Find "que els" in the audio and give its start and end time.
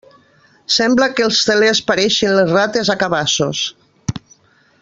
1.19-1.43